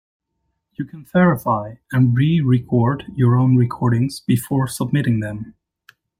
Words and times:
You 0.79 0.85
can 0.85 1.05
verify 1.05 1.75
and 1.91 2.17
re-record 2.17 3.03
your 3.15 3.35
own 3.35 3.55
recordings 3.55 4.19
before 4.19 4.67
submitting 4.67 5.19
them. 5.19 5.53